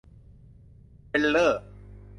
[1.09, 1.61] เบรลเลอร์